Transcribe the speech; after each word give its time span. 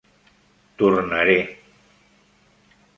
Tornaré. 0.79 1.37